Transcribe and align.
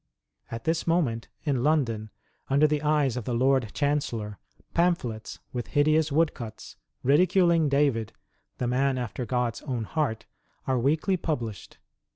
At 0.49 0.63
this 0.63 0.87
moment, 0.87 1.27
in 1.43 1.61
London, 1.61 2.09
under 2.49 2.65
the 2.65 2.81
eyes 2.81 3.15
of 3.15 3.25
the 3.25 3.35
Lord 3.35 3.69
Chancellor, 3.71 4.39
pamphlets, 4.73 5.37
with 5.53 5.67
hideous 5.67 6.11
woodcuts, 6.11 6.75
ridiculing 7.03 7.69
David, 7.69 8.11
''the 8.57 8.67
man 8.67 8.97
after 8.97 9.27
God's 9.27 9.61
own 9.61 9.83
heart," 9.83 10.25
are 10.65 10.79
weekly 10.79 11.17
published. 11.17 11.77